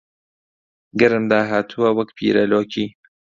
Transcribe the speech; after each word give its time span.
گەرم 0.99 1.23
داهاتووە 1.31 1.89
وەک 1.97 2.09
پیرە 2.17 2.43
لۆکی 2.51 2.85